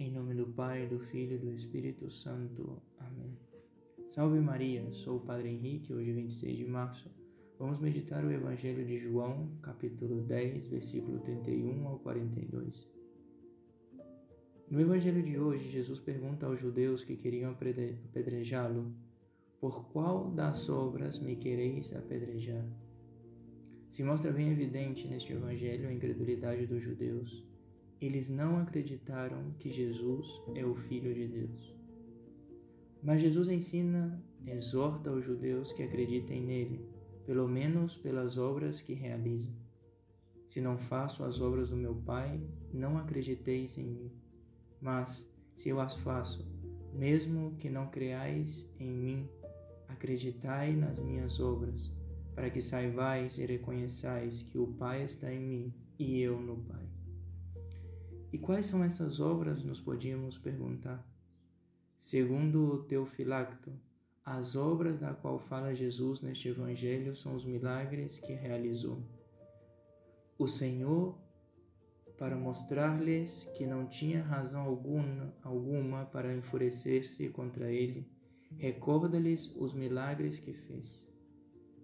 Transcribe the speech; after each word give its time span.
Em 0.00 0.10
nome 0.10 0.32
do 0.32 0.46
Pai, 0.46 0.86
do 0.86 0.98
Filho 0.98 1.34
e 1.34 1.38
do 1.38 1.52
Espírito 1.52 2.10
Santo. 2.10 2.80
Amém. 2.98 3.36
Salve 4.08 4.40
Maria, 4.40 4.90
sou 4.92 5.18
o 5.18 5.20
Padre 5.20 5.50
Henrique, 5.50 5.92
hoje 5.92 6.10
26 6.10 6.56
de 6.56 6.64
março. 6.64 7.10
Vamos 7.58 7.78
meditar 7.80 8.24
o 8.24 8.32
Evangelho 8.32 8.82
de 8.82 8.96
João, 8.96 9.50
capítulo 9.60 10.22
10, 10.22 10.68
versículo 10.68 11.18
31 11.20 11.86
ao 11.86 11.98
42. 11.98 12.88
No 14.70 14.80
Evangelho 14.80 15.22
de 15.22 15.38
hoje, 15.38 15.68
Jesus 15.68 16.00
pergunta 16.00 16.46
aos 16.46 16.58
judeus 16.58 17.04
que 17.04 17.14
queriam 17.14 17.50
apedrejá-lo: 17.52 18.94
Por 19.60 19.84
qual 19.92 20.30
das 20.30 20.70
obras 20.70 21.18
me 21.18 21.36
quereis 21.36 21.94
apedrejar? 21.94 22.66
Se 23.90 24.02
mostra 24.02 24.32
bem 24.32 24.50
evidente 24.50 25.06
neste 25.06 25.34
Evangelho 25.34 25.90
a 25.90 25.92
incredulidade 25.92 26.66
dos 26.66 26.82
judeus 26.82 27.50
eles 28.00 28.28
não 28.28 28.58
acreditaram 28.58 29.52
que 29.58 29.70
Jesus 29.70 30.40
é 30.54 30.64
o 30.64 30.74
Filho 30.74 31.12
de 31.12 31.28
Deus. 31.28 31.76
Mas 33.02 33.20
Jesus 33.20 33.48
ensina, 33.48 34.22
exorta 34.46 35.10
os 35.10 35.24
judeus 35.24 35.72
que 35.72 35.82
acreditem 35.82 36.42
nele, 36.42 36.88
pelo 37.26 37.46
menos 37.46 37.96
pelas 37.96 38.38
obras 38.38 38.80
que 38.80 38.94
realiza. 38.94 39.50
Se 40.46 40.60
não 40.60 40.78
faço 40.78 41.22
as 41.22 41.40
obras 41.40 41.70
do 41.70 41.76
meu 41.76 41.94
Pai, 41.94 42.40
não 42.72 42.98
acrediteis 42.98 43.78
em 43.78 43.86
mim. 43.86 44.10
Mas, 44.80 45.32
se 45.54 45.68
eu 45.68 45.80
as 45.80 45.94
faço, 45.94 46.44
mesmo 46.92 47.54
que 47.56 47.70
não 47.70 47.86
creais 47.88 48.72
em 48.78 48.90
mim, 48.90 49.28
acreditai 49.88 50.74
nas 50.74 50.98
minhas 50.98 51.38
obras, 51.38 51.92
para 52.34 52.50
que 52.50 52.60
saibais 52.60 53.38
e 53.38 53.46
reconheçais 53.46 54.42
que 54.42 54.58
o 54.58 54.66
Pai 54.66 55.04
está 55.04 55.32
em 55.32 55.40
mim 55.40 55.74
e 55.98 56.20
eu 56.20 56.40
no 56.40 56.56
Pai. 56.56 56.89
E 58.32 58.38
quais 58.38 58.66
são 58.66 58.84
essas 58.84 59.18
obras, 59.18 59.62
nos 59.64 59.80
podíamos 59.80 60.38
perguntar? 60.38 61.04
Segundo 61.98 62.84
Teofilacto, 62.84 63.72
as 64.24 64.54
obras 64.54 64.98
da 64.98 65.12
qual 65.12 65.38
fala 65.38 65.74
Jesus 65.74 66.20
neste 66.20 66.48
Evangelho 66.48 67.16
são 67.16 67.34
os 67.34 67.44
milagres 67.44 68.18
que 68.18 68.32
realizou. 68.32 69.02
O 70.38 70.46
Senhor, 70.46 71.18
para 72.16 72.36
mostrar-lhes 72.36 73.44
que 73.56 73.66
não 73.66 73.86
tinha 73.86 74.22
razão 74.22 74.62
alguma, 74.62 75.34
alguma 75.42 76.06
para 76.06 76.34
enfurecer-se 76.34 77.28
contra 77.30 77.72
ele, 77.72 78.06
recorda-lhes 78.56 79.54
os 79.56 79.74
milagres 79.74 80.38
que 80.38 80.52
fez. 80.52 81.02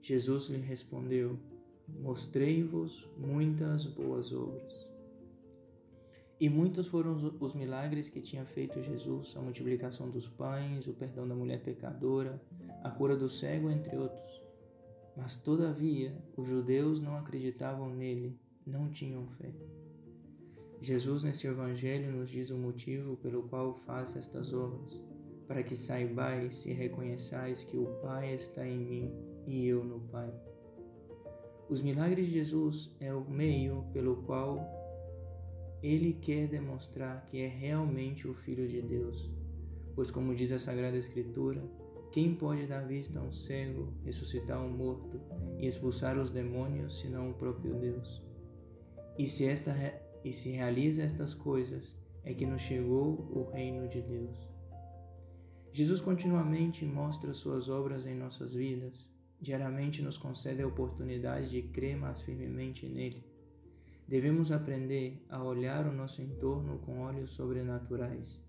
Jesus 0.00 0.48
lhe 0.48 0.58
respondeu: 0.58 1.38
Mostrei-vos 1.86 3.08
muitas 3.18 3.84
boas 3.86 4.32
obras. 4.32 4.89
E 6.40 6.48
muitos 6.48 6.86
foram 6.86 7.36
os 7.38 7.52
milagres 7.52 8.08
que 8.08 8.22
tinha 8.22 8.46
feito 8.46 8.80
Jesus, 8.80 9.36
a 9.36 9.42
multiplicação 9.42 10.08
dos 10.08 10.26
pães, 10.26 10.86
o 10.86 10.94
perdão 10.94 11.28
da 11.28 11.34
mulher 11.34 11.62
pecadora, 11.62 12.40
a 12.82 12.88
cura 12.90 13.14
do 13.14 13.28
cego, 13.28 13.70
entre 13.70 13.94
outros. 13.94 14.40
Mas, 15.14 15.34
todavia, 15.34 16.16
os 16.34 16.46
judeus 16.46 16.98
não 16.98 17.14
acreditavam 17.14 17.90
nele, 17.90 18.40
não 18.66 18.88
tinham 18.88 19.26
fé. 19.26 19.52
Jesus, 20.80 21.24
nesse 21.24 21.46
Evangelho, 21.46 22.10
nos 22.10 22.30
diz 22.30 22.48
o 22.48 22.56
motivo 22.56 23.18
pelo 23.18 23.42
qual 23.42 23.74
faz 23.74 24.16
estas 24.16 24.54
obras, 24.54 24.98
para 25.46 25.62
que 25.62 25.76
saibais 25.76 26.64
e 26.64 26.72
reconheçais 26.72 27.62
que 27.62 27.76
o 27.76 27.84
Pai 28.00 28.34
está 28.34 28.66
em 28.66 28.78
mim 28.78 29.12
e 29.46 29.66
eu 29.66 29.84
no 29.84 30.00
Pai. 30.00 30.32
Os 31.68 31.82
milagres 31.82 32.24
de 32.26 32.32
Jesus 32.32 32.96
é 32.98 33.12
o 33.12 33.28
meio 33.28 33.84
pelo 33.92 34.22
qual 34.22 34.79
ele 35.82 36.12
quer 36.12 36.46
demonstrar 36.46 37.24
que 37.26 37.40
é 37.40 37.46
realmente 37.46 38.28
o 38.28 38.34
Filho 38.34 38.68
de 38.68 38.82
Deus, 38.82 39.30
pois, 39.94 40.10
como 40.10 40.34
diz 40.34 40.52
a 40.52 40.58
Sagrada 40.58 40.96
Escritura, 40.96 41.62
quem 42.12 42.34
pode 42.34 42.66
dar 42.66 42.86
vista 42.86 43.18
a 43.18 43.22
um 43.22 43.32
cego, 43.32 43.92
ressuscitar 44.04 44.60
um 44.60 44.70
morto 44.70 45.20
e 45.58 45.66
expulsar 45.66 46.18
os 46.18 46.30
demônios, 46.30 47.00
senão 47.00 47.30
o 47.30 47.34
próprio 47.34 47.74
Deus? 47.74 48.22
E 49.16 49.26
se, 49.26 49.46
esta, 49.46 49.74
e 50.24 50.32
se 50.32 50.50
realiza 50.50 51.02
estas 51.02 51.32
coisas, 51.32 51.96
é 52.24 52.34
que 52.34 52.44
nos 52.44 52.62
chegou 52.62 53.28
o 53.30 53.50
reino 53.50 53.88
de 53.88 54.02
Deus. 54.02 54.50
Jesus 55.72 56.00
continuamente 56.00 56.84
mostra 56.84 57.32
suas 57.32 57.68
obras 57.68 58.06
em 58.06 58.14
nossas 58.14 58.54
vidas, 58.54 59.08
diariamente 59.40 60.02
nos 60.02 60.18
concede 60.18 60.62
a 60.62 60.66
oportunidade 60.66 61.48
de 61.48 61.62
crer 61.62 61.96
mais 61.96 62.20
firmemente 62.20 62.86
nele 62.88 63.29
Devemos 64.10 64.50
aprender 64.50 65.24
a 65.28 65.40
olhar 65.40 65.86
o 65.86 65.92
nosso 65.92 66.20
entorno 66.20 66.80
com 66.80 67.02
olhos 67.02 67.30
sobrenaturais, 67.30 68.42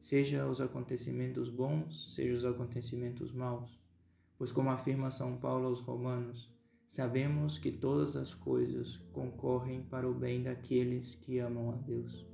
seja 0.00 0.44
os 0.44 0.60
acontecimentos 0.60 1.48
bons, 1.48 2.16
seja 2.16 2.34
os 2.34 2.44
acontecimentos 2.44 3.32
maus, 3.32 3.80
pois, 4.36 4.50
como 4.50 4.70
afirma 4.70 5.12
São 5.12 5.36
Paulo 5.36 5.68
aos 5.68 5.78
Romanos, 5.78 6.52
sabemos 6.84 7.58
que 7.58 7.70
todas 7.70 8.16
as 8.16 8.34
coisas 8.34 8.96
concorrem 9.12 9.82
para 9.84 10.10
o 10.10 10.12
bem 10.12 10.42
daqueles 10.42 11.14
que 11.14 11.38
amam 11.38 11.70
a 11.70 11.76
Deus. 11.76 12.26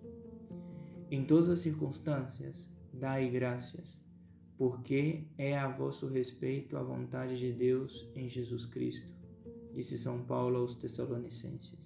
Em 1.10 1.22
todas 1.22 1.50
as 1.50 1.58
circunstâncias, 1.58 2.66
dai 2.90 3.28
graças, 3.28 3.94
porque 4.56 5.28
é 5.36 5.54
a 5.54 5.68
vosso 5.68 6.06
respeito 6.06 6.78
a 6.78 6.82
vontade 6.82 7.38
de 7.38 7.52
Deus 7.52 8.10
em 8.14 8.26
Jesus 8.26 8.64
Cristo, 8.64 9.12
disse 9.74 9.98
São 9.98 10.24
Paulo 10.24 10.60
aos 10.60 10.74
Tessalonicenses. 10.74 11.83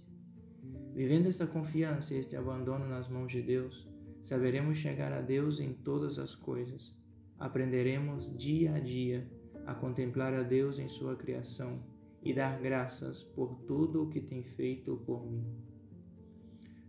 Vivendo 0.94 1.28
esta 1.28 1.46
confiança 1.46 2.14
e 2.14 2.18
este 2.18 2.36
abandono 2.36 2.86
nas 2.86 3.08
mãos 3.08 3.30
de 3.30 3.40
Deus, 3.40 3.88
saberemos 4.20 4.76
chegar 4.76 5.12
a 5.12 5.20
Deus 5.20 5.60
em 5.60 5.72
todas 5.72 6.18
as 6.18 6.34
coisas. 6.34 6.94
Aprenderemos 7.38 8.36
dia 8.36 8.74
a 8.74 8.80
dia 8.80 9.30
a 9.64 9.74
contemplar 9.74 10.34
a 10.34 10.42
Deus 10.42 10.78
em 10.78 10.88
sua 10.88 11.14
criação 11.14 11.82
e 12.22 12.34
dar 12.34 12.58
graças 12.60 13.22
por 13.22 13.54
tudo 13.66 14.02
o 14.02 14.08
que 14.08 14.20
tem 14.20 14.42
feito 14.42 14.96
por 15.06 15.24
mim. 15.30 15.46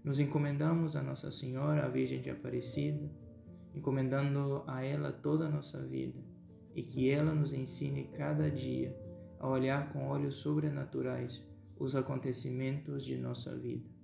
Nos 0.04 0.20
encomendamos 0.20 0.96
a 0.96 1.04
Nossa 1.04 1.30
Senhora, 1.30 1.86
a 1.86 1.90
Virgem 1.90 2.22
de 2.22 2.30
Aparecida, 2.30 3.12
encomendando 3.76 4.64
a 4.66 4.84
ela 4.84 5.12
toda 5.12 5.46
a 5.46 5.50
nossa 5.50 5.86
vida 5.86 6.20
e 6.74 6.84
que 6.84 7.10
ela 7.10 7.34
nos 7.34 7.54
ensine 7.54 8.06
cada 8.16 8.50
dia 8.50 8.96
a 9.40 9.48
olhar 9.48 9.92
com 9.92 10.08
olhos 10.08 10.36
sobrenaturais 10.36 11.46
os 11.80 11.96
acontecimentos 11.96 13.04
de 13.04 13.18
nossa 13.18 13.56
vida. 13.56 13.99